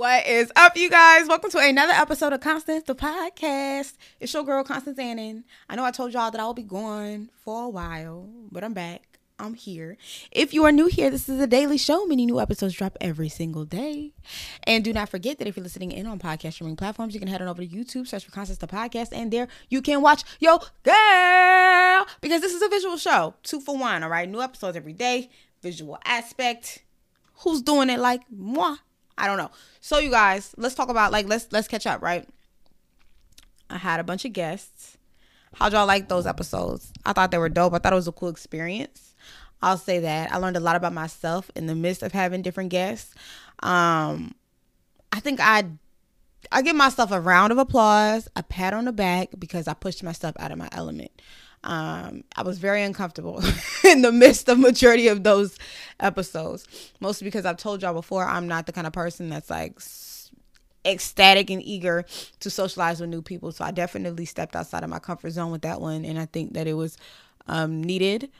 [0.00, 1.28] What is up, you guys?
[1.28, 3.98] Welcome to another episode of Constance the Podcast.
[4.18, 5.44] It's your girl, Constance Annan.
[5.68, 8.72] I know I told y'all that I will be gone for a while, but I'm
[8.72, 9.02] back.
[9.38, 9.98] I'm here.
[10.32, 12.06] If you are new here, this is a daily show.
[12.06, 14.14] Many new episodes drop every single day.
[14.62, 17.28] And do not forget that if you're listening in on podcast streaming platforms, you can
[17.28, 20.24] head on over to YouTube, search for Constance the Podcast, and there you can watch
[20.38, 23.34] Yo Girl because this is a visual show.
[23.42, 24.30] Two for one, all right?
[24.30, 25.28] New episodes every day,
[25.60, 26.84] visual aspect.
[27.40, 28.76] Who's doing it like moi?
[29.18, 29.50] I don't know.
[29.80, 32.28] So you guys, let's talk about like let's let's catch up, right?
[33.68, 34.96] I had a bunch of guests.
[35.54, 36.92] How'd y'all like those episodes?
[37.04, 37.74] I thought they were dope.
[37.74, 39.14] I thought it was a cool experience.
[39.62, 40.32] I'll say that.
[40.32, 43.14] I learned a lot about myself in the midst of having different guests.
[43.62, 44.34] Um,
[45.12, 45.64] I think I
[46.50, 50.02] I give myself a round of applause, a pat on the back because I pushed
[50.02, 51.10] myself out of my element.
[51.62, 53.42] Um, I was very uncomfortable
[53.84, 55.58] in the midst of majority of those
[55.98, 56.66] episodes,
[57.00, 59.78] mostly because I've told y'all before I'm not the kind of person that's like
[60.86, 62.04] ecstatic and eager
[62.40, 63.52] to socialize with new people.
[63.52, 66.54] So I definitely stepped outside of my comfort zone with that one, and I think
[66.54, 66.96] that it was
[67.46, 68.30] um, needed.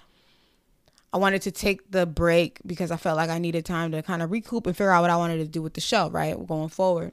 [1.13, 4.23] I wanted to take the break because I felt like I needed time to kind
[4.23, 6.37] of recoup and figure out what I wanted to do with the show, right?
[6.47, 7.13] Going forward.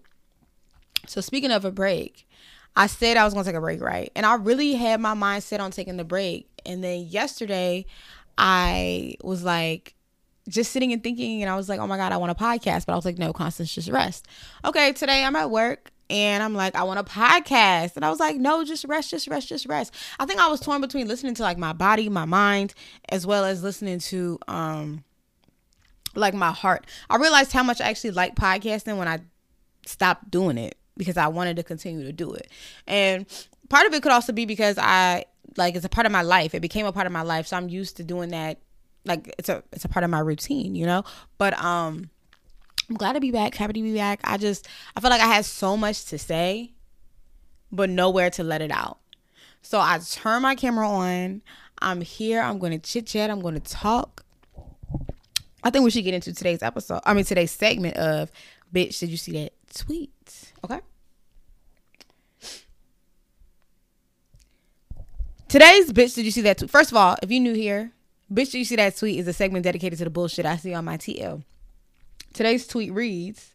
[1.08, 2.27] So, speaking of a break,
[2.78, 4.12] I said I was to take a break, right?
[4.16, 6.48] And I really had my mind set on taking the break.
[6.64, 7.88] And then yesterday,
[8.38, 9.96] I was like,
[10.48, 12.86] just sitting and thinking, and I was like, oh my God, I want a podcast.
[12.86, 14.28] But I was like, no, Constance, just rest.
[14.64, 17.96] Okay, today I'm at work and I'm like, I want a podcast.
[17.96, 19.92] And I was like, no, just rest, just rest, just rest.
[20.20, 22.76] I think I was torn between listening to like my body, my mind,
[23.10, 25.04] as well as listening to um
[26.14, 26.86] like my heart.
[27.10, 29.22] I realized how much I actually like podcasting when I
[29.88, 32.50] stopped doing it because I wanted to continue to do it.
[32.88, 33.26] And
[33.70, 36.54] part of it could also be because I like it's a part of my life.
[36.54, 37.48] It became a part of my life.
[37.48, 38.60] So I'm used to doing that.
[39.06, 41.04] Like it's a it's a part of my routine, you know?
[41.38, 42.10] But um
[42.90, 43.56] I'm glad to be back.
[43.56, 44.22] Happy to be back.
[44.24, 46.74] I just I feel like I had so much to say,
[47.72, 49.00] but nowhere to let it out.
[49.62, 51.42] So I turn my camera on.
[51.80, 52.42] I'm here.
[52.42, 53.30] I'm going to chit chat.
[53.30, 54.24] I'm going to talk.
[55.64, 57.02] I think we should get into today's episode.
[57.06, 58.32] I mean today's segment of
[58.74, 59.00] bitch.
[59.00, 60.12] Did you see that tweet?
[60.70, 60.82] Okay.
[65.48, 66.16] Today's bitch.
[66.16, 66.58] Did you see that?
[66.58, 66.70] Tweet?
[66.70, 67.92] First of all, if you're new here,
[68.32, 68.52] bitch.
[68.52, 69.20] Did you see that tweet?
[69.20, 71.44] Is a segment dedicated to the bullshit I see on my TL.
[72.34, 73.54] Today's tweet reads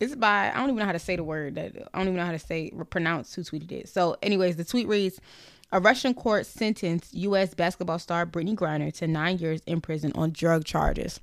[0.00, 2.16] it's by I don't even know how to say the word that I don't even
[2.16, 3.88] know how to say pronounce who tweeted it.
[3.88, 5.20] So, anyways, the tweet reads:
[5.72, 7.54] A Russian court sentenced U.S.
[7.54, 11.20] basketball star Brittney Griner to nine years in prison on drug charges.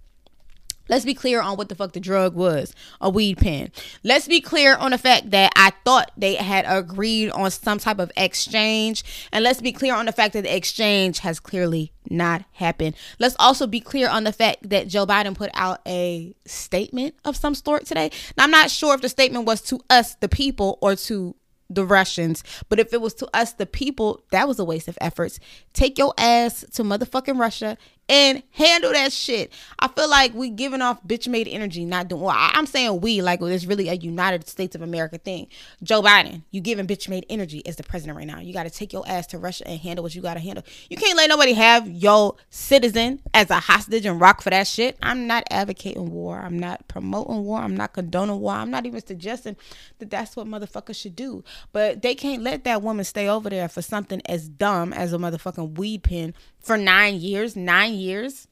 [0.89, 3.71] Let's be clear on what the fuck the drug was a weed pen.
[4.03, 7.99] Let's be clear on the fact that I thought they had agreed on some type
[7.99, 9.03] of exchange.
[9.31, 12.95] And let's be clear on the fact that the exchange has clearly not happened.
[13.19, 17.35] Let's also be clear on the fact that Joe Biden put out a statement of
[17.35, 18.11] some sort today.
[18.37, 21.35] Now, I'm not sure if the statement was to us, the people, or to
[21.69, 22.43] the Russians.
[22.69, 25.39] But if it was to us, the people, that was a waste of efforts.
[25.73, 27.77] Take your ass to motherfucking Russia
[28.09, 29.53] and handle that shit.
[29.79, 32.21] I feel like we giving off bitch made energy, not doing.
[32.21, 35.47] Well, I'm saying we like it's really a United States of America thing.
[35.81, 38.39] Joe Biden, you giving bitch made energy as the president right now.
[38.39, 40.63] You got to take your ass to Russia and handle what you got to handle.
[40.89, 44.97] You can't let nobody have your citizen as a hostage and rock for that shit.
[45.01, 46.39] I'm not advocating war.
[46.39, 47.59] I'm not promoting war.
[47.59, 48.53] I'm not condoning war.
[48.53, 49.55] I'm not even suggesting
[49.99, 51.43] that that's what motherfuckers should do.
[51.71, 55.17] But they can't let that woman stay over there for something as dumb as a
[55.17, 57.55] motherfucking weed pen for nine years.
[57.55, 58.47] Nine years.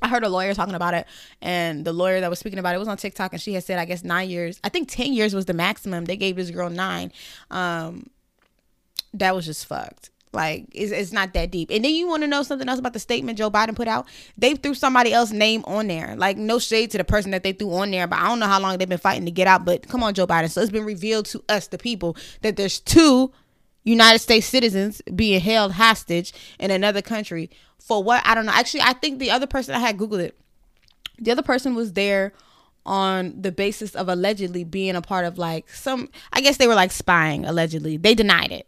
[0.00, 1.06] I heard a lawyer talking about it,
[1.42, 3.80] and the lawyer that was speaking about it was on TikTok, and she had said,
[3.80, 4.60] I guess nine years.
[4.62, 6.04] I think ten years was the maximum.
[6.04, 7.12] They gave this girl nine.
[7.50, 8.08] Um,
[9.14, 10.10] that was just fucked.
[10.32, 11.70] Like it's, it's not that deep.
[11.70, 14.06] And then you want to know something else about the statement Joe Biden put out?
[14.36, 16.14] They threw somebody else's name on there.
[16.16, 18.46] Like no shade to the person that they threw on there, but I don't know
[18.46, 19.64] how long they've been fighting to get out.
[19.64, 20.50] But come on, Joe Biden.
[20.50, 23.32] So it's been revealed to us, the people, that there's two
[23.90, 28.22] United States citizens being held hostage in another country for what?
[28.24, 28.52] I don't know.
[28.52, 30.38] Actually, I think the other person I had Googled it.
[31.18, 32.32] The other person was there
[32.86, 36.74] on the basis of allegedly being a part of like some I guess they were
[36.74, 37.96] like spying allegedly.
[37.96, 38.66] They denied it.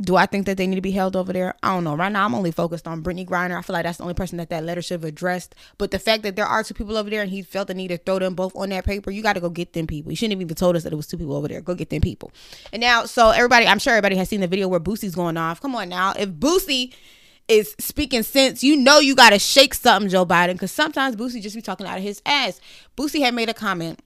[0.00, 1.54] Do I think that they need to be held over there?
[1.62, 1.96] I don't know.
[1.96, 3.58] Right now, I'm only focused on Brittney Griner.
[3.58, 5.56] I feel like that's the only person that that letter should have addressed.
[5.76, 7.88] But the fact that there are two people over there and he felt the need
[7.88, 10.12] to throw them both on that paper, you got to go get them people.
[10.12, 11.60] You shouldn't have even told us that it was two people over there.
[11.60, 12.30] Go get them people.
[12.72, 15.60] And now, so everybody, I'm sure everybody has seen the video where Boosie's going off.
[15.60, 16.12] Come on now.
[16.16, 16.94] If Boosie
[17.48, 21.42] is speaking sense, you know you got to shake something, Joe Biden, because sometimes Boosie
[21.42, 22.60] just be talking out of his ass.
[22.96, 24.00] Boosie had made a comment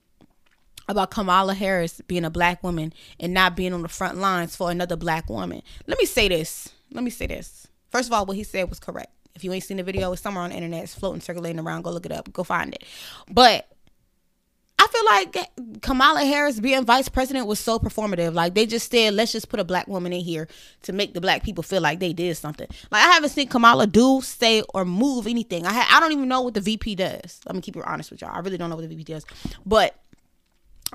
[0.87, 4.69] about Kamala Harris being a black woman and not being on the front lines for
[4.71, 5.61] another black woman.
[5.87, 6.69] Let me say this.
[6.91, 7.67] Let me say this.
[7.89, 9.11] First of all, what he said was correct.
[9.35, 10.83] If you ain't seen the video, it's somewhere on the internet.
[10.83, 11.83] It's floating, circulating around.
[11.83, 12.31] Go look it up.
[12.31, 12.83] Go find it.
[13.31, 13.67] But
[14.77, 18.33] I feel like Kamala Harris being vice president was so performative.
[18.33, 20.47] Like they just said, let's just put a black woman in here
[20.83, 22.67] to make the black people feel like they did something.
[22.91, 25.65] Like I haven't seen Kamala do, say, or move anything.
[25.65, 27.39] I ha- I don't even know what the VP does.
[27.45, 28.31] Let me keep it honest with y'all.
[28.33, 29.25] I really don't know what the VP does,
[29.65, 29.95] but.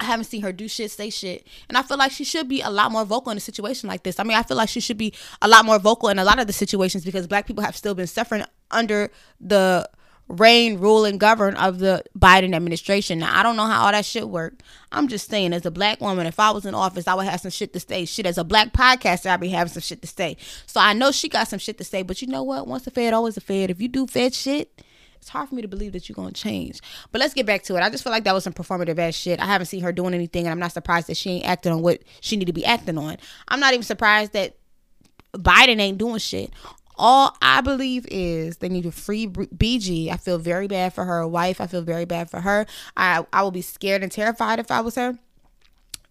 [0.00, 1.46] I haven't seen her do shit, say shit.
[1.68, 4.02] And I feel like she should be a lot more vocal in a situation like
[4.02, 4.18] this.
[4.18, 6.38] I mean, I feel like she should be a lot more vocal in a lot
[6.38, 9.10] of the situations because black people have still been suffering under
[9.40, 9.88] the
[10.28, 13.18] reign, rule, and govern of the Biden administration.
[13.18, 14.62] Now, I don't know how all that shit worked.
[14.92, 17.40] I'm just saying, as a black woman, if I was in office, I would have
[17.40, 18.04] some shit to say.
[18.04, 20.36] Shit, as a black podcaster, I'd be having some shit to say.
[20.66, 22.66] So I know she got some shit to say, but you know what?
[22.66, 23.70] Once a Fed, always a Fed.
[23.70, 24.82] If you do Fed shit,
[25.18, 26.80] it's hard for me to believe that you're gonna change.
[27.12, 27.82] But let's get back to it.
[27.82, 29.40] I just feel like that was some performative ass shit.
[29.40, 31.82] I haven't seen her doing anything, and I'm not surprised that she ain't acting on
[31.82, 33.16] what she need to be acting on.
[33.48, 34.56] I'm not even surprised that
[35.34, 36.50] Biden ain't doing shit.
[36.96, 40.10] All I believe is they need to free BG.
[40.10, 41.60] I feel very bad for her wife.
[41.60, 42.66] I feel very bad for her.
[42.96, 45.18] I I will be scared and terrified if I was her.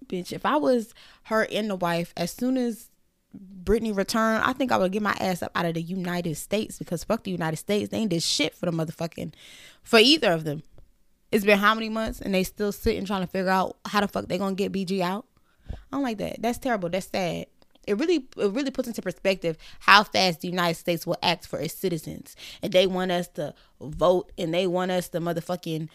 [0.06, 0.94] Bitch, if I was
[1.24, 2.90] her and the wife, as soon as
[3.64, 6.80] Brittney returned, I think I would get my ass up out of the United States
[6.80, 7.90] because fuck the United States.
[7.90, 9.34] They ain't did shit for the motherfucking
[9.84, 10.64] for either of them.
[11.32, 14.08] It's been how many months and they still sitting trying to figure out how the
[14.08, 15.26] fuck they gonna get BG out.
[15.70, 16.42] I don't like that.
[16.42, 16.90] That's terrible.
[16.90, 17.48] That's sad
[17.88, 21.58] it really it really puts into perspective how fast the United States will act for
[21.58, 22.36] its citizens.
[22.62, 25.88] And they want us to vote and they want us to motherfucking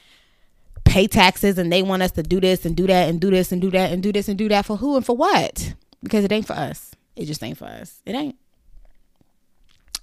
[0.85, 3.53] pay taxes and they want us to do this and do that and do this
[3.53, 5.75] and do that and do this and do that for who and for what?
[6.03, 6.95] Because it ain't for us.
[7.17, 8.01] It just ain't for us.
[8.07, 8.37] It ain't.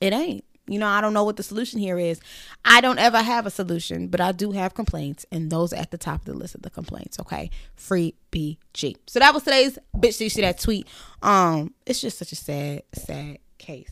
[0.01, 0.43] It ain't.
[0.67, 2.21] You know, I don't know what the solution here is.
[2.63, 5.89] I don't ever have a solution, but I do have complaints, and those are at
[5.89, 7.19] the top of the list of the complaints.
[7.19, 8.97] Okay, free BG.
[9.07, 10.21] So that was today's bitch.
[10.21, 10.87] You see that tweet?
[11.23, 13.89] Um, it's just such a sad, sad case.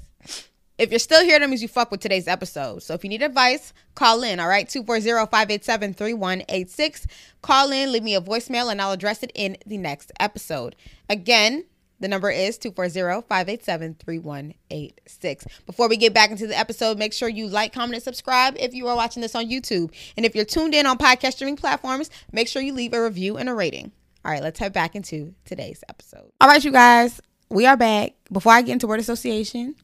[0.77, 2.83] If you're still here, that means you fuck with today's episode.
[2.83, 4.67] So if you need advice, call in, all right?
[4.67, 7.07] 240-587-3186.
[7.41, 10.75] Call in, leave me a voicemail, and I'll address it in the next episode.
[11.09, 11.65] Again,
[11.99, 15.47] the number is 240-587-3186.
[15.65, 18.73] Before we get back into the episode, make sure you like, comment, and subscribe if
[18.73, 19.93] you are watching this on YouTube.
[20.15, 23.37] And if you're tuned in on podcast streaming platforms, make sure you leave a review
[23.37, 23.91] and a rating.
[24.23, 26.31] All right, let's head back into today's episode.
[26.41, 28.13] All right, you guys, we are back.
[28.31, 29.75] Before I get into word association,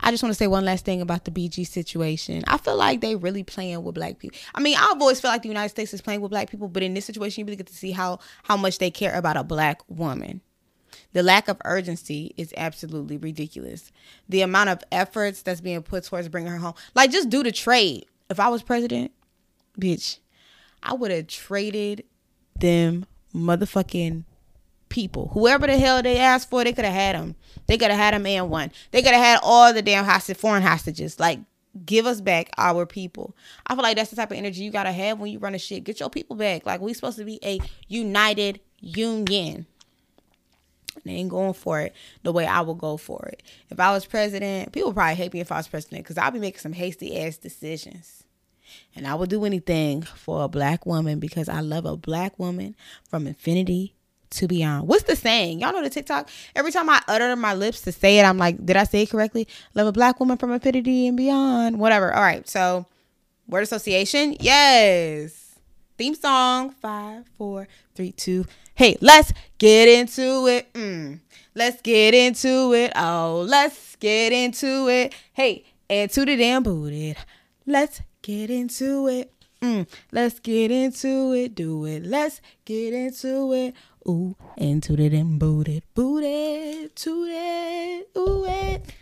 [0.00, 2.44] I just want to say one last thing about the BG situation.
[2.46, 4.38] I feel like they really playing with black people.
[4.54, 6.82] I mean, I've always felt like the United States is playing with black people, but
[6.82, 9.44] in this situation, you really get to see how how much they care about a
[9.44, 10.40] black woman.
[11.12, 13.92] The lack of urgency is absolutely ridiculous.
[14.28, 17.52] The amount of efforts that's being put towards bringing her home, like just do the
[17.52, 18.06] trade.
[18.28, 19.12] If I was president,
[19.78, 20.18] bitch,
[20.82, 22.04] I would have traded
[22.58, 24.24] them motherfucking
[24.88, 25.28] people.
[25.32, 27.34] Whoever the hell they asked for, they could have had them.
[27.66, 28.70] They could have had them and one.
[28.90, 31.18] They could have had all the damn hostage, foreign hostages.
[31.18, 31.40] Like,
[31.86, 33.36] give us back our people.
[33.66, 35.58] I feel like that's the type of energy you gotta have when you run a
[35.58, 35.84] shit.
[35.84, 36.66] Get your people back.
[36.66, 39.66] Like, we supposed to be a united union.
[41.04, 43.42] They ain't going for it the way I would go for it.
[43.70, 46.38] If I was president, people probably hate me if I was president because I'll be
[46.38, 48.24] making some hasty ass decisions.
[48.94, 52.76] And I would do anything for a black woman because I love a black woman
[53.08, 53.94] from infinity
[54.30, 54.86] to beyond.
[54.86, 55.60] What's the saying?
[55.60, 56.28] Y'all know the TikTok?
[56.54, 59.10] Every time I utter my lips to say it, I'm like, did I say it
[59.10, 59.48] correctly?
[59.74, 61.78] Love a black woman from infinity and beyond.
[61.78, 62.12] Whatever.
[62.14, 62.48] All right.
[62.48, 62.86] So,
[63.48, 64.36] word association?
[64.38, 65.58] Yes.
[65.98, 66.70] Theme song.
[66.70, 68.46] Five, four, three, two,
[68.80, 70.72] Hey, let's get into it.
[70.72, 71.20] Mm.
[71.54, 72.92] Let's get into it.
[72.96, 75.14] Oh, let's get into it.
[75.34, 77.18] Hey, and to the damn booted.
[77.66, 79.34] Let's get into it.
[79.60, 79.86] Mm.
[80.12, 81.54] Let's get into it.
[81.54, 82.06] Do it.
[82.06, 83.74] Let's get into it.
[84.08, 85.82] Ooh, into the damn booted.
[85.94, 86.96] Booted.
[86.96, 88.08] To it.
[88.16, 88.94] Ooh, it.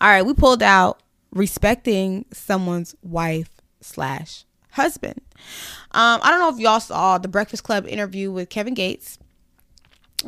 [0.00, 1.00] All right, we pulled out
[1.32, 4.44] respecting someone's wife slash
[4.76, 5.20] husband.
[5.92, 9.18] Um, I don't know if y'all saw the Breakfast Club interview with Kevin Gates.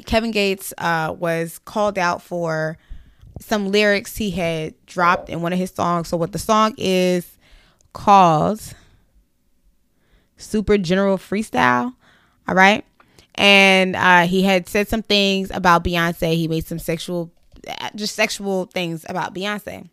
[0.07, 2.77] Kevin Gates uh, was called out for
[3.41, 6.09] some lyrics he had dropped in one of his songs.
[6.09, 7.39] So, what the song is
[7.93, 8.75] called
[10.37, 11.95] Super General Freestyle.
[12.47, 12.85] All right.
[13.35, 16.35] And uh, he had said some things about Beyonce.
[16.35, 17.31] He made some sexual,
[17.95, 19.89] just sexual things about Beyonce.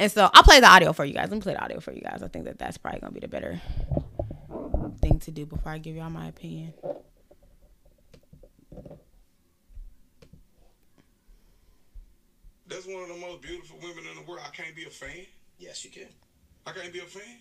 [0.00, 1.28] And so I'll play the audio for you guys.
[1.28, 2.22] Let me play the audio for you guys.
[2.22, 3.60] I think that that's probably going to be the better
[5.02, 6.72] thing to do before I give y'all my opinion.
[12.66, 14.40] That's one of the most beautiful women in the world.
[14.42, 15.26] I can't be a fan.
[15.58, 16.08] Yes, you can.
[16.66, 17.36] I can't be a fan.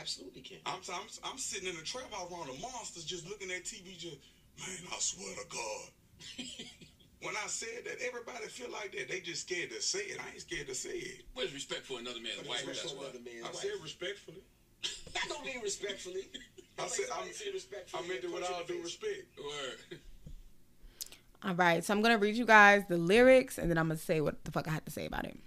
[0.00, 0.58] Absolutely can.
[0.66, 3.96] I'm, I'm, I'm sitting in the trap house around the monsters, just looking at TV,
[3.96, 4.16] just
[4.58, 4.90] man.
[4.92, 6.44] I swear to God.
[7.24, 9.08] When I said that, everybody feel like that.
[9.08, 10.20] They just scared to say it.
[10.20, 11.22] I ain't scared to say it.
[11.32, 12.66] Where's respect for another man's wife?
[12.66, 13.06] That's for why.
[13.06, 13.54] I wife.
[13.54, 14.42] said respectfully.
[15.16, 16.28] I don't mean respectfully.
[16.78, 19.38] I said I'm, Say respectfully I meant it and with punch you all due respect.
[19.38, 20.00] Word.
[21.44, 24.20] All right, so I'm gonna read you guys the lyrics, and then I'm gonna say
[24.20, 25.38] what the fuck I have to say about it.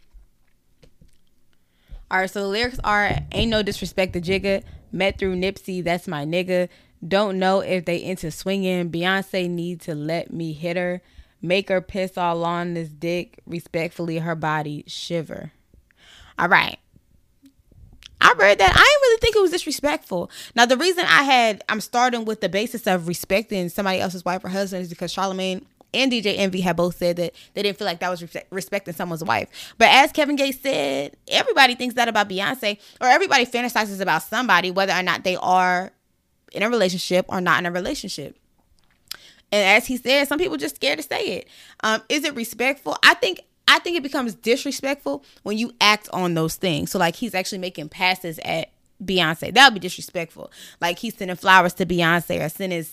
[2.10, 6.07] All right, so the lyrics are: "Ain't no disrespect to Jigga, met through Nipsey, that's
[6.07, 6.69] my nigga.
[7.05, 8.89] Don't know if they into swinging.
[8.89, 11.01] Beyonce need to let me hit her,
[11.41, 13.39] make her piss all on this dick.
[13.46, 15.51] Respectfully, her body shiver."
[16.38, 16.79] All right.
[18.20, 18.72] I read that.
[18.72, 20.32] I didn't really think it was disrespectful.
[20.56, 24.44] Now, the reason I had, I'm starting with the basis of respecting somebody else's wife
[24.44, 27.86] or husband is because Charlemagne and DJ Envy had both said that they didn't feel
[27.86, 29.74] like that was respect- respecting someone's wife.
[29.77, 34.72] But as Kevin Gates said, everybody thinks that about Beyonce, or everybody fantasizes about somebody,
[34.72, 35.91] whether or not they are
[36.51, 38.38] in a relationship or not in a relationship.
[39.51, 41.47] And as he said, some people just scared to say it.
[41.81, 42.97] Um, is it respectful?
[43.03, 46.91] I think I think it becomes disrespectful when you act on those things.
[46.91, 48.71] So like he's actually making passes at
[49.03, 49.53] Beyonce.
[49.53, 50.51] That would be disrespectful.
[50.81, 52.85] Like he's sending flowers to Beyonce or sending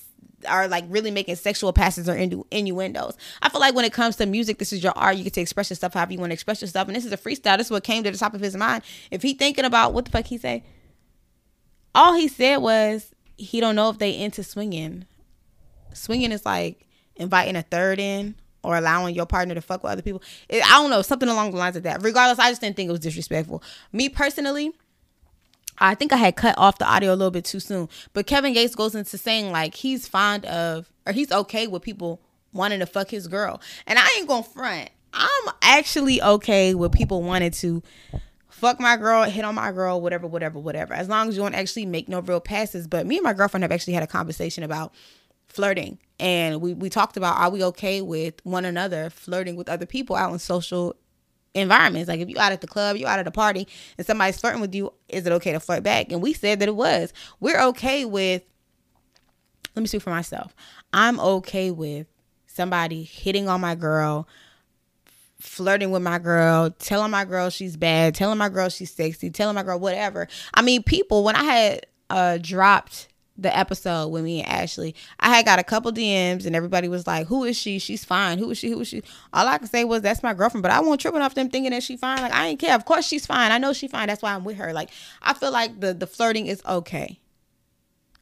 [0.46, 3.16] are like really making sexual passes or innu- innuendos.
[3.42, 5.16] I feel like when it comes to music, this is your art.
[5.16, 6.88] You get to express yourself however you want to express yourself.
[6.88, 7.56] And this is a freestyle.
[7.56, 8.82] This is what came to the top of his mind.
[9.10, 10.64] If he thinking about what the fuck he say,
[11.94, 15.06] all he said was he don't know if they into swinging.
[15.94, 16.86] Swinging is like
[17.16, 20.22] inviting a third in or allowing your partner to fuck with other people.
[20.48, 22.02] It, I don't know, something along the lines of that.
[22.02, 23.62] Regardless, I just didn't think it was disrespectful.
[23.92, 24.72] Me personally,
[25.78, 27.88] I think I had cut off the audio a little bit too soon.
[28.12, 32.20] But Kevin Gates goes into saying like he's fond of or he's okay with people
[32.52, 33.60] wanting to fuck his girl.
[33.86, 34.90] And I ain't gonna front.
[35.12, 37.82] I'm actually okay with people wanting to
[38.48, 40.94] fuck my girl, hit on my girl, whatever, whatever, whatever.
[40.94, 42.86] As long as you don't actually make no real passes.
[42.86, 44.92] But me and my girlfriend have actually had a conversation about
[45.54, 45.98] flirting.
[46.20, 50.16] And we, we talked about are we okay with one another flirting with other people
[50.16, 50.96] out in social
[51.54, 52.08] environments.
[52.08, 54.60] Like if you out at the club, you out at a party, and somebody's flirting
[54.60, 56.12] with you, is it okay to flirt back?
[56.12, 57.12] And we said that it was.
[57.40, 58.42] We're okay with.
[59.74, 60.54] Let me speak for myself.
[60.92, 62.06] I'm okay with
[62.46, 64.28] somebody hitting on my girl,
[65.40, 69.56] flirting with my girl, telling my girl she's bad, telling my girl she's sexy, telling
[69.56, 70.28] my girl whatever.
[70.52, 71.24] I mean, people.
[71.24, 75.64] When I had uh dropped the episode with me and Ashley, I had got a
[75.64, 77.78] couple DMs and everybody was like, Who is she?
[77.78, 78.38] She's fine.
[78.38, 78.70] Who is she?
[78.70, 79.02] Who is she?
[79.32, 81.72] All I can say was that's my girlfriend, but I won't tripping off them thinking
[81.72, 82.20] that she fine.
[82.20, 82.74] Like I ain't care.
[82.74, 83.52] Of course she's fine.
[83.52, 84.08] I know she fine.
[84.08, 84.72] That's why I'm with her.
[84.72, 84.90] Like
[85.22, 87.18] I feel like the the flirting is okay.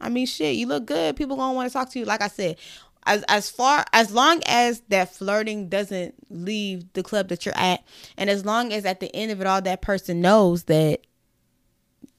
[0.00, 1.16] I mean shit, you look good.
[1.16, 2.04] People gonna want to talk to you.
[2.04, 2.56] Like I said,
[3.04, 7.84] as as far as long as that flirting doesn't leave the club that you're at,
[8.16, 11.00] and as long as at the end of it all that person knows that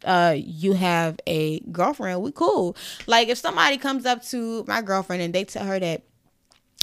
[0.04, 2.76] uh you have a girlfriend, we cool.
[3.08, 6.04] Like if somebody comes up to my girlfriend and they tell her that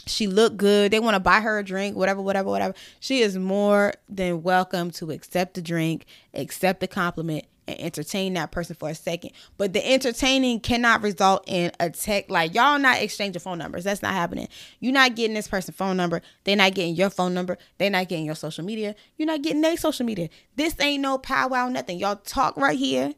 [0.07, 2.75] she look good, they want to buy her a drink, whatever, whatever, whatever.
[2.99, 8.51] She is more than welcome to accept the drink, accept the compliment, and entertain that
[8.51, 9.33] person for a second.
[9.57, 13.85] But the entertaining cannot result in a tech like y'all not exchanging phone numbers.
[13.85, 14.49] That's not happening.
[14.81, 16.23] You're not getting this person's phone number.
[16.45, 17.59] They're not getting your phone number.
[17.79, 18.95] They're not getting your social media.
[19.17, 20.29] You're not getting their social media.
[20.57, 21.99] This ain't no powwow, nothing.
[21.99, 23.15] Y'all talk right here.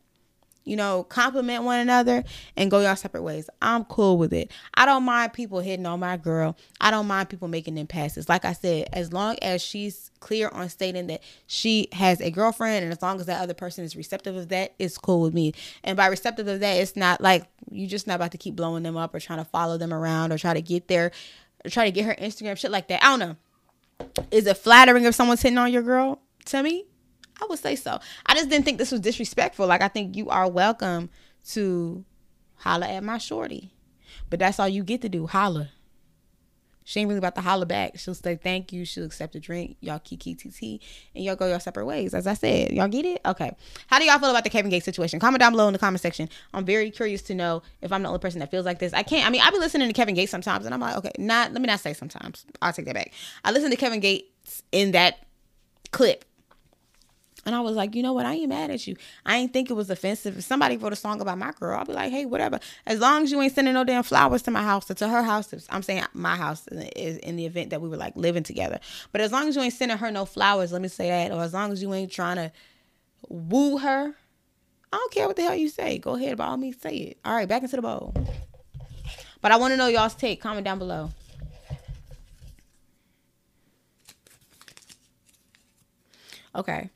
[0.65, 2.23] You know, compliment one another
[2.57, 3.51] and go your separate ways.
[3.61, 4.51] I'm cool with it.
[4.75, 6.57] I don't mind people hitting on my girl.
[6.81, 8.29] I don't mind people making them passes.
[8.29, 12.85] Like I said, as long as she's clear on stating that she has a girlfriend
[12.85, 15.53] and as long as that other person is receptive of that, it's cool with me.
[15.83, 18.85] And by receptive of that, it's not like you're just not about to keep blowing
[18.85, 21.11] them up or trying to follow them around or try to get their
[21.65, 23.05] or try to get her Instagram shit like that.
[23.05, 23.37] I don't know.
[24.31, 26.21] Is it flattering if someone's hitting on your girl?
[26.47, 26.87] To me,
[27.43, 27.99] I would say so.
[28.25, 29.67] I just didn't think this was disrespectful.
[29.67, 31.11] Like I think you are welcome
[31.49, 32.05] to
[32.57, 33.75] holla at my shorty.
[34.31, 35.71] But that's all you get to do, holla.
[36.85, 37.99] She ain't really about to holla back.
[37.99, 38.85] She'll say thank you.
[38.85, 39.77] She'll accept a drink.
[39.81, 40.83] Y'all kiki TT
[41.15, 42.13] and y'all go your separate ways.
[42.15, 43.21] As I said, y'all get it?
[43.25, 43.53] Okay.
[43.87, 45.21] How do y'all feel about the Kevin Gates situation?
[45.21, 46.29] Comment down below in the comment section.
[46.55, 48.93] I'm very curious to know if I'm the only person that feels like this.
[48.93, 49.27] I can't.
[49.27, 51.53] I mean, I be listening to Kevin Gates sometimes, and I'm like, okay, not.
[51.53, 52.47] Let me not say sometimes.
[52.61, 53.13] I'll take that back.
[53.45, 55.25] I listen to Kevin Gates in that
[55.93, 56.25] clip
[57.45, 58.25] and I was like, you know what?
[58.25, 58.97] I ain't mad at you.
[59.27, 60.39] I ain't think it was offensive.
[60.39, 62.61] If somebody wrote a song about my girl, I'll be like, hey, whatever.
[62.87, 65.23] As long as you ain't sending no damn flowers to my house or to her
[65.23, 65.53] house.
[65.69, 68.79] I'm saying my house is in the event that we were like living together.
[69.11, 71.33] But as long as you ain't sending her no flowers, let me say that.
[71.33, 72.53] Or as long as you ain't trying to
[73.29, 74.15] woo her,
[74.93, 75.99] I don't care what the hell you say.
[75.99, 77.19] Go ahead, by all means, say it.
[77.25, 78.15] All right, back into the bowl.
[79.41, 80.41] But I want to know y'all's take.
[80.41, 81.11] Comment down below.
[86.55, 86.91] Okay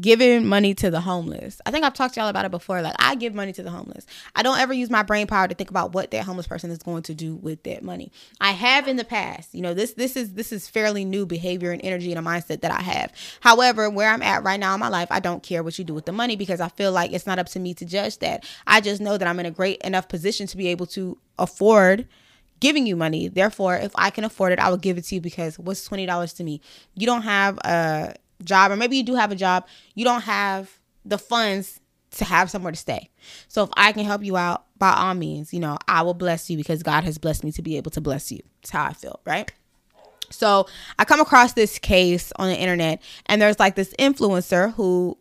[0.00, 1.60] giving money to the homeless.
[1.66, 2.80] I think I've talked to y'all about it before.
[2.82, 4.06] Like I give money to the homeless.
[4.34, 6.78] I don't ever use my brain power to think about what that homeless person is
[6.78, 8.12] going to do with that money.
[8.40, 9.54] I have in the past.
[9.54, 12.60] You know, this this is this is fairly new behavior and energy and a mindset
[12.62, 13.12] that I have.
[13.40, 15.94] However, where I'm at right now in my life, I don't care what you do
[15.94, 18.44] with the money because I feel like it's not up to me to judge that.
[18.66, 22.06] I just know that I'm in a great enough position to be able to afford
[22.60, 23.28] giving you money.
[23.28, 26.36] Therefore, if I can afford it, I will give it to you because what's $20
[26.36, 26.60] to me?
[26.94, 30.78] You don't have a job, or maybe you do have a job, you don't have
[31.04, 31.80] the funds
[32.12, 33.10] to have somewhere to stay.
[33.48, 36.50] So if I can help you out, by all means, you know, I will bless
[36.50, 38.40] you because God has blessed me to be able to bless you.
[38.62, 39.52] That's how I feel, right?
[40.30, 40.66] So
[40.98, 45.18] I come across this case on the internet, and there's like this influencer who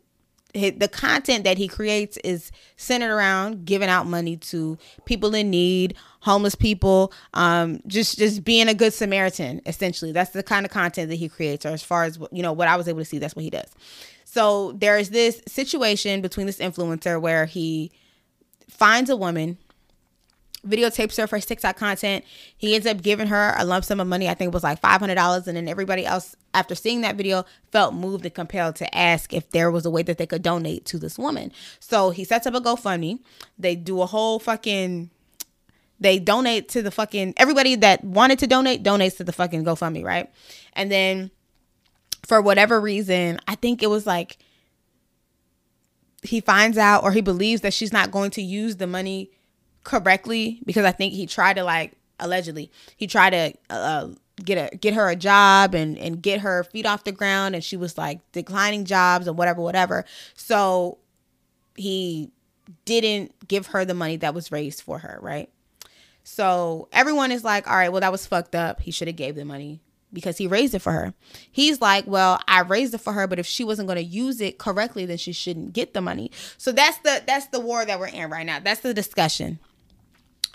[0.54, 5.96] the content that he creates is centered around giving out money to people in need
[6.22, 10.12] homeless people um just just being a good samaritan essentially.
[10.12, 12.68] That's the kind of content that he creates or as far as you know what
[12.68, 13.70] i was able to see that's what he does.
[14.26, 17.92] So there is this situation between this influencer where he
[18.70, 19.58] finds a woman
[20.68, 22.26] videotapes her for his TikTok content.
[22.58, 24.28] He ends up giving her a lump sum of money.
[24.28, 25.48] I think it was like $500.
[25.48, 29.50] And then everybody else, after seeing that video, felt moved and compelled to ask if
[29.52, 31.52] there was a way that they could donate to this woman.
[31.80, 33.20] So he sets up a GoFundMe.
[33.58, 35.10] They do a whole fucking.
[36.02, 37.34] They donate to the fucking.
[37.38, 40.32] Everybody that wanted to donate donates to the fucking GoFundMe, right?
[40.74, 41.32] And then
[42.26, 44.38] for whatever reason, I think it was like
[46.22, 49.32] he finds out or he believes that she's not going to use the money
[49.84, 54.10] correctly because I think he tried to like allegedly he tried to uh,
[54.44, 57.64] get a get her a job and and get her feet off the ground and
[57.64, 60.06] she was like declining jobs and whatever whatever
[60.36, 60.98] so
[61.76, 62.30] he
[62.86, 65.50] didn't give her the money that was raised for her right
[66.24, 69.36] so everyone is like all right well that was fucked up he should have gave
[69.36, 69.82] the money
[70.12, 71.14] because he raised it for her.
[71.52, 74.42] He's like, well, I raised it for her, but if she wasn't going to use
[74.42, 76.32] it correctly, then she shouldn't get the money.
[76.58, 78.60] So that's the that's the war that we're in right now.
[78.60, 79.60] That's the discussion.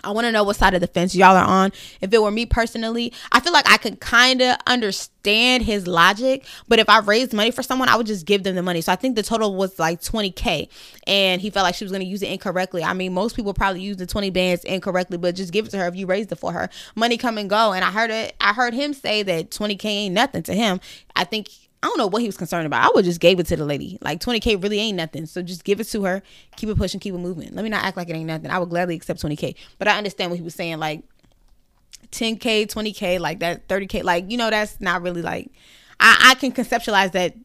[0.05, 1.71] I want to know what side of the fence y'all are on.
[1.99, 6.45] If it were me personally, I feel like I could kind of understand his logic,
[6.67, 8.81] but if I raised money for someone, I would just give them the money.
[8.81, 10.69] So I think the total was like 20K,
[11.07, 12.83] and he felt like she was going to use it incorrectly.
[12.83, 15.77] I mean, most people probably use the 20 bands incorrectly, but just give it to
[15.77, 16.69] her if you raised it for her.
[16.95, 17.73] Money come and go.
[17.73, 20.79] And I heard it, I heard him say that 20K ain't nothing to him.
[21.15, 21.49] I think
[21.85, 22.83] I don't know what he was concerned about.
[22.83, 23.99] I would just gave it to the lady.
[24.01, 25.27] Like 20K really ain't nothing.
[25.27, 26.23] So just give it to her,
[26.55, 27.53] keep it pushing, keep it moving.
[27.53, 28.49] Let me not act like it ain't nothing.
[28.49, 29.53] I would gladly accept 20K.
[29.77, 31.03] But I understand what he was saying, like
[32.11, 34.03] 10K, 20K, like that 30K.
[34.03, 35.51] Like, you know, that's not really like
[35.99, 37.35] I, I can conceptualize that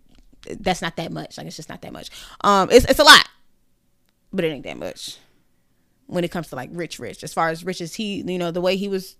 [0.58, 1.36] that's not that much.
[1.36, 2.08] Like it's just not that much.
[2.40, 3.28] Um it's it's a lot.
[4.32, 5.18] But it ain't that much.
[6.06, 7.22] When it comes to like rich rich.
[7.22, 9.16] As far as rich as he, you know, the way he was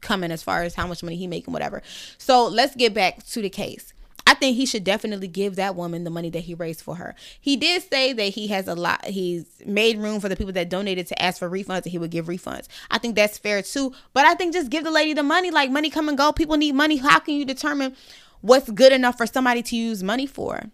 [0.00, 1.80] coming as far as how much money he making, whatever.
[2.18, 3.93] So let's get back to the case.
[4.26, 7.14] I think he should definitely give that woman the money that he raised for her.
[7.40, 10.70] He did say that he has a lot, he's made room for the people that
[10.70, 12.66] donated to ask for refunds and he would give refunds.
[12.90, 13.92] I think that's fair too.
[14.12, 15.50] But I think just give the lady the money.
[15.50, 16.32] Like money come and go.
[16.32, 16.96] People need money.
[16.96, 17.94] How can you determine
[18.40, 20.70] what's good enough for somebody to use money for?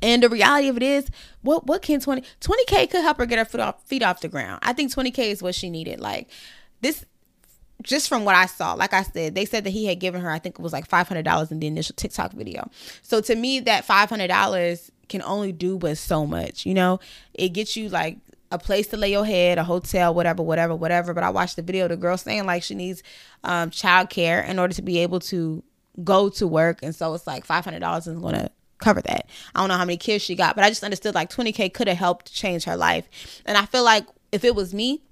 [0.00, 1.08] And the reality of it is,
[1.42, 4.28] what what can 20 20k could help her get her foot off feet off the
[4.28, 4.58] ground.
[4.62, 6.00] I think 20k is what she needed.
[6.00, 6.28] Like
[6.80, 7.04] this
[7.82, 10.30] just from what I saw, like I said, they said that he had given her,
[10.30, 12.70] I think it was like $500 in the initial TikTok video.
[13.02, 17.00] So to me, that $500 can only do but so much, you know?
[17.34, 18.18] It gets you like
[18.50, 21.14] a place to lay your head, a hotel, whatever, whatever, whatever.
[21.14, 23.02] But I watched the video, the girl saying like she needs
[23.44, 25.62] um, childcare in order to be able to
[26.04, 26.80] go to work.
[26.82, 29.28] And so it's like $500 is going to cover that.
[29.54, 31.88] I don't know how many kids she got, but I just understood like 20K could
[31.88, 33.08] have helped change her life.
[33.46, 35.02] And I feel like if it was me,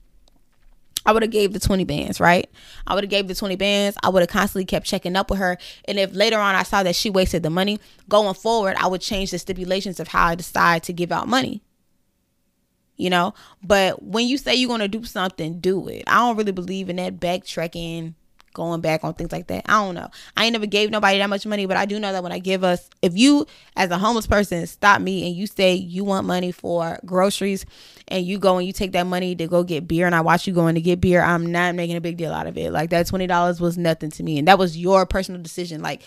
[1.06, 2.48] I would have gave the 20 bands, right?
[2.86, 3.96] I would have gave the 20 bands.
[4.02, 5.56] I would have constantly kept checking up with her.
[5.86, 9.00] And if later on I saw that she wasted the money, going forward, I would
[9.00, 11.62] change the stipulations of how I decide to give out money.
[12.96, 13.32] You know,
[13.62, 16.04] but when you say you're going to do something, do it.
[16.06, 18.12] I don't really believe in that backtracking
[18.52, 19.64] going back on things like that.
[19.66, 20.08] I don't know.
[20.36, 22.38] I ain't never gave nobody that much money, but I do know that when I
[22.38, 26.26] give us, if you as a homeless person stop me and you say you want
[26.26, 27.64] money for groceries
[28.08, 30.46] and you go and you take that money to go get beer and I watch
[30.46, 32.72] you going to get beer, I'm not making a big deal out of it.
[32.72, 34.38] Like that $20 was nothing to me.
[34.38, 35.82] And that was your personal decision.
[35.82, 36.02] Like,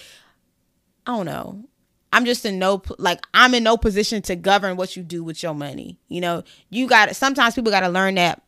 [1.07, 1.63] I don't know.
[2.11, 5.41] I'm just in no like I'm in no position to govern what you do with
[5.41, 5.99] your money.
[6.09, 8.43] You know, you got sometimes people got to learn that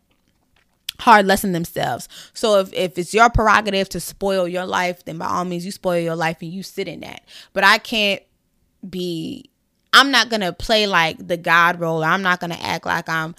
[1.00, 2.08] hard lesson themselves.
[2.34, 5.72] So if, if it's your prerogative to spoil your life, then by all means you
[5.72, 7.24] spoil your life and you sit in that.
[7.54, 8.22] But I can't
[8.88, 9.50] be
[9.94, 12.04] I'm not gonna play like the God role.
[12.04, 13.36] I'm not gonna act like I'm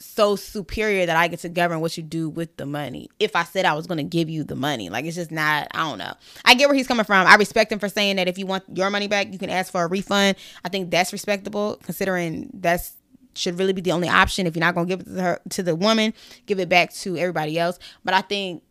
[0.00, 3.08] so superior that I get to govern what you do with the money.
[3.18, 5.68] If I said I was going to give you the money, like it's just not,
[5.72, 6.14] I don't know.
[6.44, 7.26] I get where he's coming from.
[7.26, 9.70] I respect him for saying that if you want your money back, you can ask
[9.70, 10.36] for a refund.
[10.64, 12.94] I think that's respectable considering that's
[13.34, 14.46] should really be the only option.
[14.46, 16.14] If you're not to give it to her to the woman,
[16.46, 17.78] give it back to everybody else.
[18.04, 18.62] But I think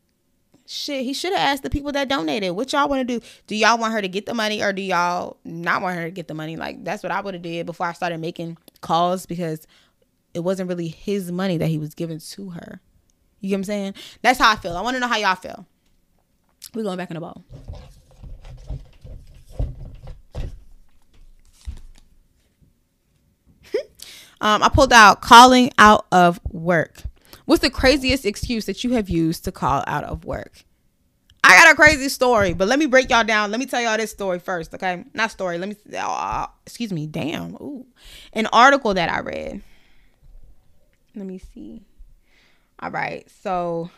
[0.65, 2.52] shit, he should have asked the people that donated.
[2.52, 3.26] What y'all want to do?
[3.48, 6.12] Do y'all want her to get the money or do y'all not want her to
[6.12, 6.56] get the money?
[6.56, 9.65] Like that's what I would have did before I started making calls because
[10.34, 12.82] it wasn't really his money that he was giving to her.
[13.41, 13.93] You get what I'm saying?
[14.22, 14.78] That's how I feel.
[14.78, 15.65] I want to know how y'all feel.
[16.76, 17.43] We're going back in the bowl.
[24.41, 27.04] Um, I pulled out calling out of work.
[27.45, 30.65] What's the craziest excuse that you have used to call out of work?
[31.43, 33.49] I got a crazy story, but let me break y'all down.
[33.49, 35.06] Let me tell y'all this story first, okay?
[35.13, 35.58] Not story.
[35.58, 35.75] Let me.
[35.95, 37.08] Uh, excuse me.
[37.08, 37.56] Damn.
[37.56, 37.86] Ooh,
[38.34, 39.62] an article that I read.
[41.15, 41.82] Let me see.
[42.80, 43.28] All right.
[43.41, 43.89] So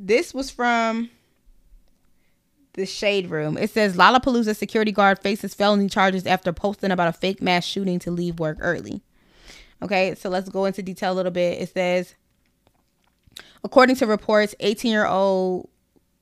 [0.00, 1.10] this was from
[2.78, 3.58] the Shade Room.
[3.58, 7.98] It says Lollapalooza security guard faces felony charges after posting about a fake mass shooting
[7.98, 9.02] to leave work early.
[9.82, 11.60] Okay, so let's go into detail a little bit.
[11.60, 12.14] It says,
[13.62, 15.68] according to reports, 18 year old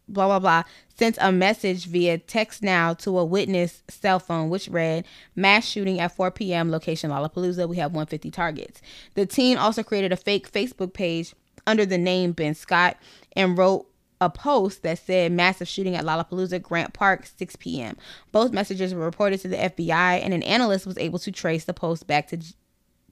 [0.09, 0.63] blah blah blah
[0.97, 6.15] sent a message via TextNow to a witness cell phone which read mass shooting at
[6.15, 8.81] 4 p.m location lollapalooza we have 150 targets
[9.15, 11.35] the teen also created a fake facebook page
[11.67, 12.97] under the name ben scott
[13.35, 13.89] and wrote
[14.21, 17.97] a post that said massive shooting at Lollapalooza Grant Park 6 p.m.
[18.33, 21.75] Both messages were reported to the FBI and an analyst was able to trace the
[21.75, 22.39] post back to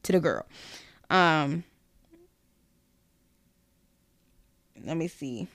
[0.02, 0.46] to the girl.
[1.10, 1.64] Um
[4.84, 5.48] let me see.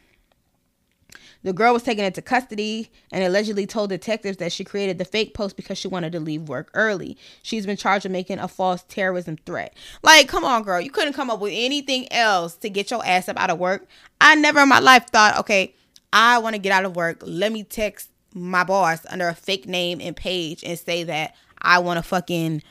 [1.43, 5.34] The girl was taken into custody and allegedly told detectives that she created the fake
[5.34, 7.17] post because she wanted to leave work early.
[7.43, 9.73] She's been charged with making a false terrorism threat.
[10.04, 10.82] Like, come on, girl.
[10.82, 13.88] You couldn't come up with anything else to get your ass up out of work.
[14.19, 15.75] I never in my life thought, okay,
[16.12, 17.23] I want to get out of work.
[17.25, 21.80] Let me text my boss under a fake name and page and say that I
[21.80, 22.62] want to fucking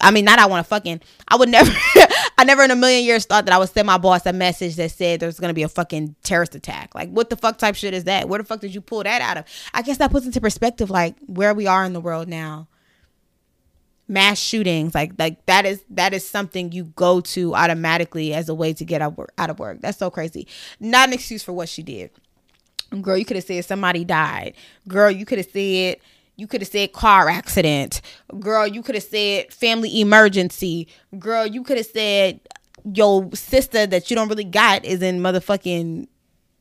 [0.00, 1.00] I mean, not I want to fucking.
[1.28, 1.70] I would never.
[2.40, 4.76] I never in a million years thought that I would send my boss a message
[4.76, 6.94] that said there's gonna be a fucking terrorist attack.
[6.94, 8.30] Like, what the fuck type shit is that?
[8.30, 9.44] Where the fuck did you pull that out of?
[9.74, 12.66] I guess that puts into perspective like where we are in the world now.
[14.08, 18.54] Mass shootings, like like that is that is something you go to automatically as a
[18.54, 19.82] way to get out, out of work.
[19.82, 20.46] That's so crazy.
[20.80, 22.10] Not an excuse for what she did.
[23.02, 24.54] Girl, you could have said somebody died.
[24.88, 25.98] Girl, you could have said
[26.40, 28.00] you could have said car accident.
[28.40, 30.88] Girl, you could have said family emergency.
[31.18, 32.40] Girl, you could have said
[32.94, 36.08] your sister that you don't really got is in motherfucking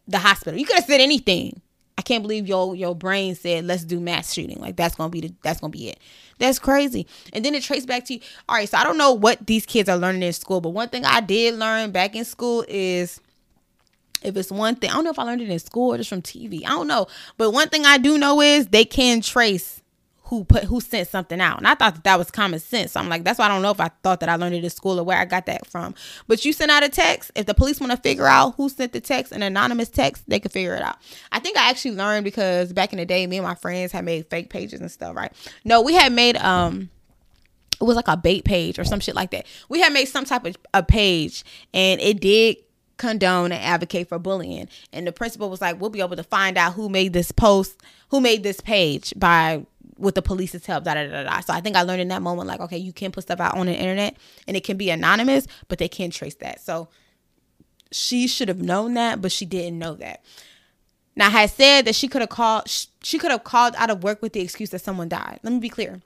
[0.08, 0.60] the hospital.
[0.60, 1.62] You could have said anything.
[1.98, 4.60] I can't believe your your brain said let's do mass shooting.
[4.60, 6.00] Like that's gonna be the that's gonna be it.
[6.38, 7.08] That's crazy.
[7.34, 8.20] And then it traced back to you.
[8.48, 10.90] All right, so I don't know what these kids are learning in school, but one
[10.90, 13.20] thing I did learn back in school is
[14.22, 16.10] if it's one thing, I don't know if I learned it in school or just
[16.10, 16.66] from TV.
[16.66, 17.08] I don't know.
[17.38, 19.82] But one thing I do know is they can trace
[20.30, 21.58] who put who sent something out.
[21.58, 22.92] And I thought that that was common sense.
[22.92, 24.64] So I'm like, that's why I don't know if I thought that I learned it
[24.64, 25.96] in school or where I got that from.
[26.28, 27.32] But you send out a text.
[27.36, 30.40] If the police want to figure out who sent the text, an anonymous text, they
[30.40, 30.98] can figure it out.
[31.32, 34.06] I think I actually learned because back in the day, me and my friends had
[34.06, 35.34] made fake pages and stuff, right?
[35.66, 36.92] No, we had made um
[37.82, 39.48] it was like a bait page or some shit like that.
[39.68, 42.58] We had made some type of a page and it did
[43.00, 44.70] condone and advocate for bullying.
[44.94, 47.82] And the principal was like, we'll be able to find out who made this post,
[48.10, 49.66] who made this page by
[49.98, 51.40] with the police's help, da da da da.
[51.40, 53.58] So I think I learned in that moment, like, okay, you can put stuff out
[53.58, 54.16] on the internet
[54.48, 56.62] and it can be anonymous, but they can trace that.
[56.62, 56.88] So
[57.92, 60.24] she should have known that, but she didn't know that.
[61.16, 62.70] Now, I had said that she could have called,
[63.04, 65.40] she could have called out of work with the excuse that someone died.
[65.44, 66.02] Let me be clear.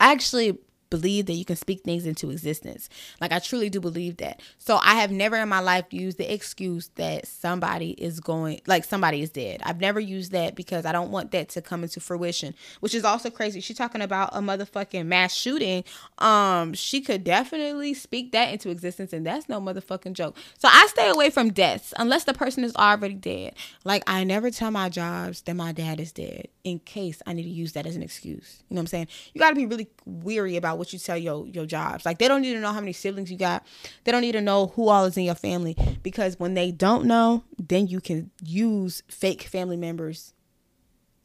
[0.00, 0.58] I actually
[0.90, 2.88] believe that you can speak things into existence.
[3.20, 4.40] Like I truly do believe that.
[4.58, 8.84] So I have never in my life used the excuse that somebody is going like
[8.84, 9.60] somebody is dead.
[9.64, 13.04] I've never used that because I don't want that to come into fruition, which is
[13.04, 13.60] also crazy.
[13.60, 15.84] She's talking about a motherfucking mass shooting.
[16.18, 20.36] Um she could definitely speak that into existence and that's no motherfucking joke.
[20.58, 23.54] So I stay away from deaths unless the person is already dead.
[23.84, 27.44] Like I never tell my jobs that my dad is dead in case I need
[27.44, 28.62] to use that as an excuse.
[28.68, 29.08] You know what I'm saying?
[29.32, 32.04] You got to be really weary about what you tell your your jobs.
[32.04, 33.64] Like they don't need to know how many siblings you got.
[34.04, 37.06] They don't need to know who all is in your family because when they don't
[37.06, 40.32] know, then you can use fake family members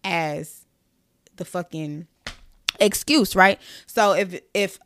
[0.04, 0.66] as
[1.36, 2.08] the fucking
[2.80, 3.60] excuse, right?
[3.86, 4.80] So if if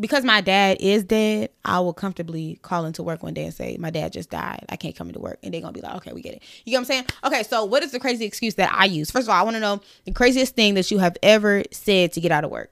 [0.00, 3.76] because my dad is dead, I will comfortably call into work one day and say,
[3.78, 4.64] My dad just died.
[4.68, 5.38] I can't come into work.
[5.42, 6.42] And they're to be like, Okay, we get it.
[6.64, 7.04] You get what I'm saying?
[7.24, 9.10] Okay, so what is the crazy excuse that I use?
[9.10, 12.12] First of all, I want to know the craziest thing that you have ever said
[12.14, 12.71] to get out of work.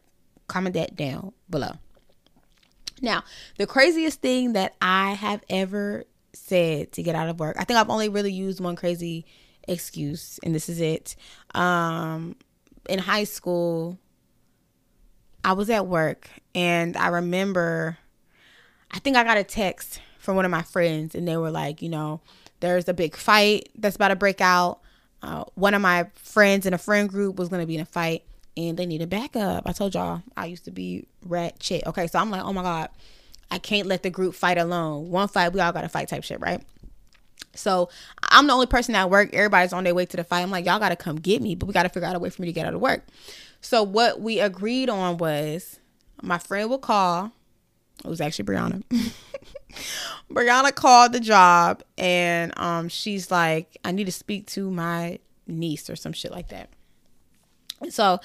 [0.50, 1.70] Comment that down below.
[3.00, 3.22] Now,
[3.56, 7.78] the craziest thing that I have ever said to get out of work, I think
[7.78, 9.26] I've only really used one crazy
[9.68, 11.14] excuse, and this is it.
[11.54, 12.34] Um,
[12.88, 13.96] in high school,
[15.44, 17.96] I was at work, and I remember,
[18.90, 21.80] I think I got a text from one of my friends, and they were like,
[21.80, 22.22] you know,
[22.58, 24.80] there's a big fight that's about to break out.
[25.22, 27.86] Uh, one of my friends in a friend group was going to be in a
[27.86, 28.24] fight
[28.68, 29.64] and they need a backup.
[29.66, 31.86] I told y'all I used to be rat shit.
[31.86, 32.90] Okay, so I'm like, oh my god,
[33.50, 35.10] I can't let the group fight alone.
[35.10, 36.62] One fight, we all got to fight type shit, right?
[37.54, 37.88] So
[38.22, 39.30] I'm the only person at work.
[39.32, 40.42] Everybody's on their way to the fight.
[40.42, 42.18] I'm like, y'all got to come get me, but we got to figure out a
[42.18, 43.06] way for me to get out of work.
[43.60, 45.80] So what we agreed on was
[46.22, 47.32] my friend would call.
[48.04, 48.82] It was actually Brianna.
[50.30, 55.90] Brianna called the job and um she's like, I need to speak to my niece
[55.90, 56.70] or some shit like that.
[57.88, 58.20] So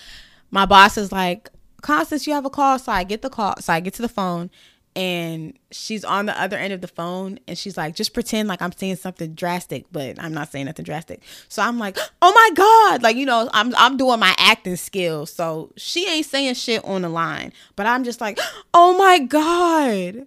[0.51, 1.49] my boss is like,
[1.81, 2.79] Constance, you have a call.
[2.79, 3.55] So I get the call.
[3.59, 4.49] So I get to the phone
[4.95, 8.61] and she's on the other end of the phone and she's like, just pretend like
[8.61, 11.21] I'm saying something drastic, but I'm not saying nothing drastic.
[11.49, 13.03] So I'm like, oh my God.
[13.03, 15.31] Like, you know, I'm I'm doing my acting skills.
[15.31, 17.53] So she ain't saying shit on the line.
[17.75, 18.39] But I'm just like,
[18.73, 20.25] oh my God.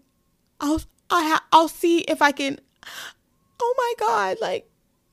[0.60, 2.60] I'll I ha- I'll see if I can
[3.60, 4.36] oh my God.
[4.40, 4.68] Like,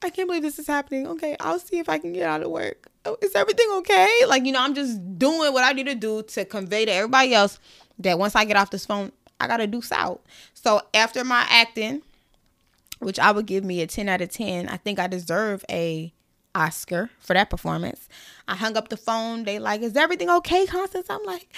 [0.05, 1.07] I can't believe this is happening.
[1.07, 2.89] Okay, I'll see if I can get out of work.
[3.05, 4.07] Oh, is everything okay?
[4.27, 7.33] Like, you know, I'm just doing what I need to do to convey to everybody
[7.33, 7.59] else
[7.99, 10.19] that once I get off this phone, I gotta do south.
[10.53, 12.03] So after my acting,
[12.99, 16.13] which I would give me a 10 out of 10, I think I deserve a
[16.53, 18.07] Oscar for that performance.
[18.47, 19.43] I hung up the phone.
[19.43, 21.07] They like, is everything okay, Constance?
[21.09, 21.53] I'm like,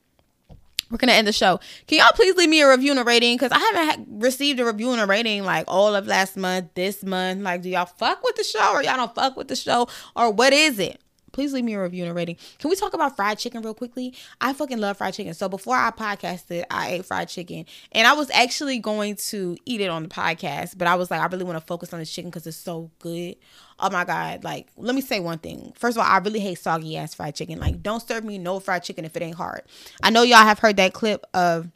[0.89, 1.59] we're gonna end the show.
[1.87, 3.35] Can y'all please leave me a review and a rating?
[3.35, 6.73] Because I haven't ha- received a review and a rating like all of last month,
[6.75, 7.41] this month.
[7.41, 10.31] Like, do y'all fuck with the show or y'all don't fuck with the show or
[10.31, 11.01] what is it?
[11.37, 12.35] Please leave me a review and a rating.
[12.57, 14.11] Can we talk about fried chicken real quickly?
[14.41, 15.35] I fucking love fried chicken.
[15.35, 19.79] So before I podcasted, I ate fried chicken, and I was actually going to eat
[19.79, 22.11] it on the podcast, but I was like, I really want to focus on this
[22.11, 23.35] chicken because it's so good
[23.79, 26.57] oh my god like let me say one thing first of all i really hate
[26.57, 29.61] soggy ass fried chicken like don't serve me no fried chicken if it ain't hard
[30.01, 31.69] i know y'all have heard that clip of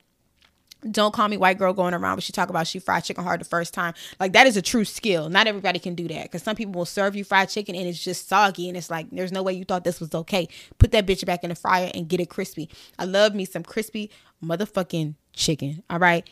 [0.89, 3.39] don't call me white girl going around but she talk about she fried chicken hard
[3.39, 3.93] the first time.
[4.19, 5.29] Like that is a true skill.
[5.29, 8.03] Not everybody can do that because some people will serve you fried chicken and it's
[8.03, 10.47] just soggy and it's like there's no way you thought this was okay.
[10.79, 12.69] Put that bitch back in the fryer and get it crispy.
[12.97, 14.09] I love me some crispy
[14.43, 16.27] motherfucking chicken all right?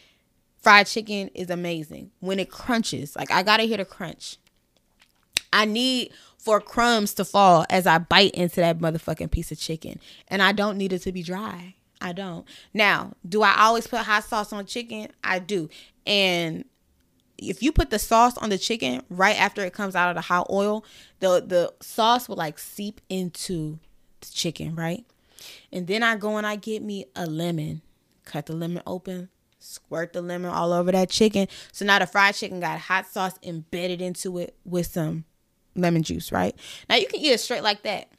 [0.61, 2.11] Fried chicken is amazing.
[2.19, 4.37] When it crunches like i gotta hear the crunch.
[5.51, 9.99] I need for crumbs to fall as I bite into that motherfucking piece of chicken.
[10.27, 11.75] And I don't need it to be dry.
[12.01, 12.45] I don't.
[12.73, 15.09] Now, do I always put hot sauce on chicken?
[15.23, 15.69] I do.
[16.05, 16.65] And
[17.37, 20.21] if you put the sauce on the chicken right after it comes out of the
[20.21, 20.83] hot oil,
[21.19, 23.79] the the sauce will like seep into
[24.21, 25.05] the chicken, right?
[25.71, 27.81] And then I go and I get me a lemon,
[28.25, 31.47] cut the lemon open, squirt the lemon all over that chicken.
[31.71, 35.25] So now the fried chicken got hot sauce embedded into it with some
[35.75, 36.55] lemon juice, right?
[36.89, 38.09] Now you can eat it straight like that.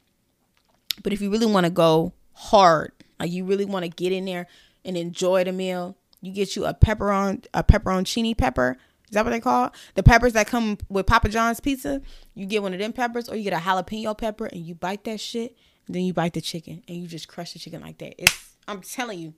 [1.03, 4.25] But if you really want to go hard, like you really want to get in
[4.25, 4.47] there
[4.83, 8.77] and enjoy the meal, you get you a pepperon a pepperoncini pepper.
[9.05, 12.01] Is that what they call the peppers that come with Papa John's pizza?
[12.33, 15.03] You get one of them peppers, or you get a jalapeno pepper, and you bite
[15.03, 15.55] that shit.
[15.87, 18.15] then you bite the chicken, and you just crush the chicken like that.
[18.17, 19.33] It's I'm telling you.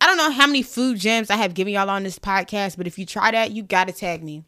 [0.00, 2.86] I don't know how many food gems I have given y'all on this podcast, but
[2.86, 4.44] if you try that, you gotta tag me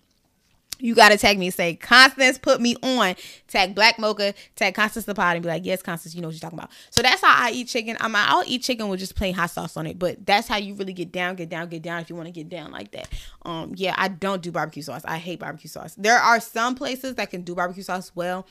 [0.78, 3.14] you gotta tag me and say Constance put me on.
[3.48, 6.34] Tag Black Mocha, tag Constance the pod, and be like, yes, Constance, you know what
[6.34, 6.70] you're talking about.
[6.90, 7.96] So that's how I eat chicken.
[8.00, 10.74] I'm I'll eat chicken with just plain hot sauce on it, but that's how you
[10.74, 12.00] really get down, get down, get down.
[12.00, 13.08] If you want to get down like that,
[13.42, 15.02] um, yeah, I don't do barbecue sauce.
[15.04, 15.94] I hate barbecue sauce.
[15.96, 18.46] There are some places that can do barbecue sauce well.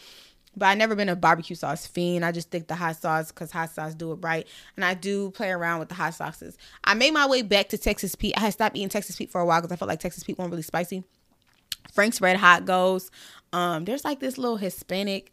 [0.58, 2.24] But I've never been a barbecue sauce fiend.
[2.24, 4.48] I just think the hot sauce because hot sauce do it right.
[4.76, 6.58] And I do play around with the hot sauces.
[6.84, 8.36] I made my way back to Texas Pete.
[8.38, 10.38] I had stopped eating Texas Pete for a while because I felt like Texas Pete
[10.38, 11.04] weren't really spicy.
[11.96, 13.10] Frank's Red Hot goes.
[13.54, 15.32] Um, there's like this little Hispanic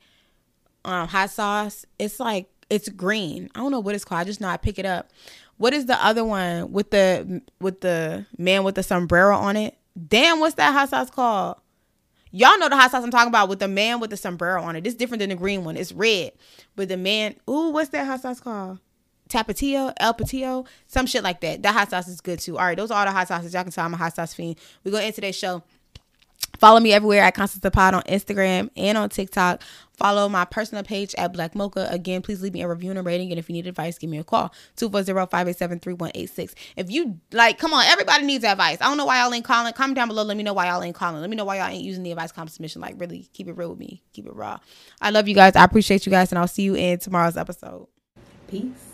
[0.84, 1.84] um hot sauce.
[1.98, 3.50] It's like it's green.
[3.54, 4.20] I don't know what it's called.
[4.20, 5.10] I just know I pick it up.
[5.58, 9.76] What is the other one with the with the man with the sombrero on it?
[10.08, 11.56] Damn, what's that hot sauce called?
[12.30, 14.74] Y'all know the hot sauce I'm talking about with the man with the sombrero on
[14.74, 14.86] it.
[14.86, 15.76] It's different than the green one.
[15.76, 16.32] It's red.
[16.76, 18.78] But the man, ooh, what's that hot sauce called?
[19.28, 21.62] Tapatio, El Patio, some shit like that.
[21.62, 22.56] That hot sauce is good too.
[22.56, 23.52] All right, those are all the hot sauces.
[23.52, 24.56] Y'all can tell I'm a hot sauce fiend.
[24.84, 25.62] We go into today's show.
[26.62, 29.64] Follow me everywhere at Constance the Pod on Instagram and on TikTok.
[29.96, 31.88] Follow my personal page at Black Mocha.
[31.90, 33.32] Again, please leave me a review and a rating.
[33.32, 34.54] And if you need advice, give me a call.
[34.76, 36.54] 240-587-3186.
[36.76, 38.78] If you like, come on, everybody needs advice.
[38.80, 39.72] I don't know why y'all ain't calling.
[39.72, 40.22] Comment down below.
[40.22, 41.20] Let me know why y'all ain't calling.
[41.20, 42.80] Let me know why y'all ain't using the advice comp submission.
[42.80, 44.00] Like, really, keep it real with me.
[44.12, 44.60] Keep it raw.
[45.00, 45.56] I love you guys.
[45.56, 46.30] I appreciate you guys.
[46.30, 47.88] And I'll see you in tomorrow's episode.
[48.46, 48.91] Peace.